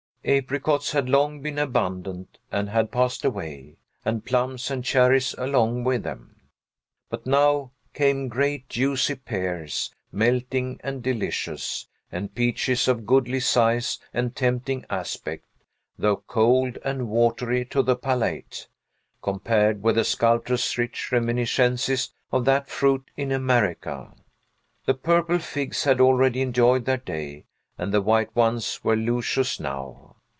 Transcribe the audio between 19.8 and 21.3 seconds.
with the sculptor's rich